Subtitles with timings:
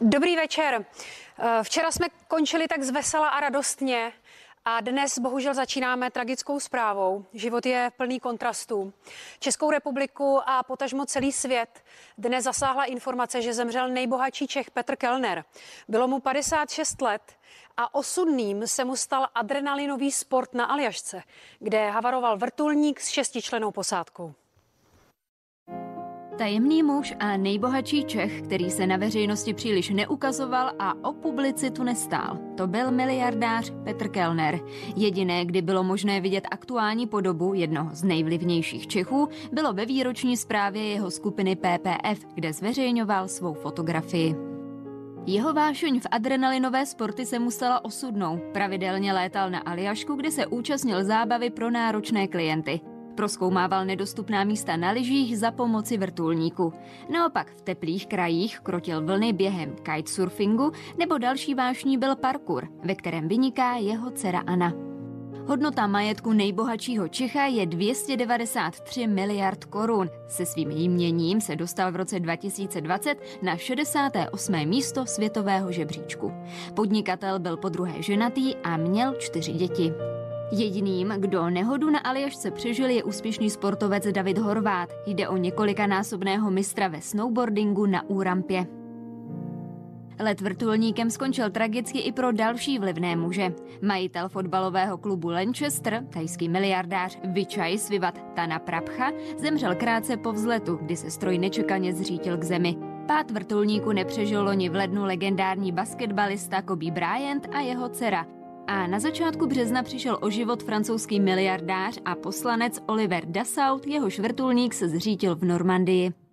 [0.00, 0.84] Dobrý večer.
[1.38, 4.12] Eh, včera jsme končili tak zvesela a radostně
[4.64, 7.24] a dnes bohužel začínáme tragickou zprávou.
[7.32, 8.92] Život je plný kontrastů.
[9.38, 11.84] Českou republiku a potažmo celý svět
[12.18, 15.44] dnes zasáhla informace, že zemřel nejbohatší Čech Petr Kellner.
[15.88, 17.22] Bylo mu 56 let
[17.76, 21.22] a osudným se mu stal adrenalinový sport na Aljašce,
[21.58, 24.34] kde havaroval vrtulník s šestičlenou posádkou.
[26.38, 32.38] Tajemný muž a nejbohatší Čech, který se na veřejnosti příliš neukazoval a o publicitu nestál.
[32.56, 34.60] To byl miliardář Petr Kellner.
[34.96, 40.84] Jediné, kdy bylo možné vidět aktuální podobu jednoho z nejvlivnějších Čechů, bylo ve výroční zprávě
[40.84, 44.36] jeho skupiny PPF, kde zveřejňoval svou fotografii.
[45.26, 48.40] Jeho vášeň v adrenalinové sporty se musela osudnou.
[48.52, 52.80] Pravidelně létal na Aljašku, kde se účastnil zábavy pro náročné klienty.
[53.18, 56.72] Proskoumával nedostupná místa na lyžích za pomoci vrtulníku.
[57.12, 63.28] Naopak v teplých krajích krotil vlny během kitesurfingu nebo další vášní byl parkour, ve kterém
[63.28, 64.72] vyniká jeho dcera Anna.
[65.46, 70.10] Hodnota majetku nejbohatšího Čecha je 293 miliard korun.
[70.28, 74.66] Se svým jměním se dostal v roce 2020 na 68.
[74.66, 76.32] místo světového žebříčku.
[76.74, 79.92] Podnikatel byl po druhé ženatý a měl čtyři děti.
[80.52, 84.88] Jediným, kdo nehodu na Aljašce přežil, je úspěšný sportovec David Horvát.
[85.06, 88.66] Jde o několikanásobného mistra ve snowboardingu na úrampě.
[90.20, 93.54] Let vrtulníkem skončil tragicky i pro další vlivné muže.
[93.82, 100.96] Majitel fotbalového klubu Lanchester, tajský miliardář Vichai Svivat Tana Prabcha, zemřel krátce po vzletu, kdy
[100.96, 102.76] se stroj nečekaně zřítil k zemi.
[103.06, 108.26] Pát vrtulníku nepřežil loni v lednu legendární basketbalista Kobe Bryant a jeho dcera,
[108.68, 114.74] a na začátku března přišel o život francouzský miliardář a poslanec Oliver Dassault, jehož vrtulník
[114.74, 116.27] se zřítil v Normandii.